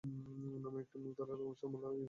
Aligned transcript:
নামে 0.63 0.79
একটি 0.83 0.97
মূল 0.99 1.13
ধারার 1.17 1.39
অনুষ্ঠানমালা 1.41 1.57
এবং 1.79 1.89
ইয়াহু! 1.89 1.99